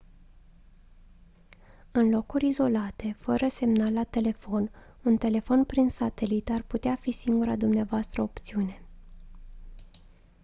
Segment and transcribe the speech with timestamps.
[1.91, 4.71] în locuri izolate fără semnal la telefon
[5.03, 8.81] un telefon prin satelit ar putea fi singura dumneavoastră opțiune